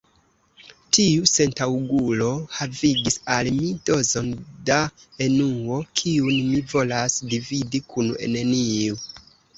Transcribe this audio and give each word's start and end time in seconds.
Tiu 0.97 1.27
sentaŭgulo 1.31 2.29
havigis 2.59 3.19
al 3.35 3.49
mi 3.59 3.69
dozon 3.91 4.31
da 4.71 4.79
enuo, 5.27 5.77
kiun 6.01 6.35
mi 6.49 6.59
volas 6.73 7.19
dividi 7.35 7.85
kun 7.93 8.11
neniu. 8.39 8.99